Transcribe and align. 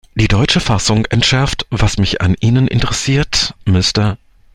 Die 0.15 0.27
deutsche 0.27 0.59
Fassung 0.59 1.05
entschärft: 1.11 1.67
„Was 1.69 1.99
mich 1.99 2.21
an 2.21 2.35
Ihnen 2.41 2.67
interessiert, 2.67 3.53
Mr. 3.65 4.17